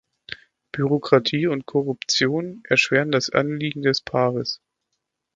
Bürokratie 0.71 1.45
und 1.45 1.67
Korruption 1.67 2.63
erschweren 2.67 3.11
das 3.11 3.29
Anliegen 3.29 3.83
des 3.83 4.01
Paares. 4.01 4.59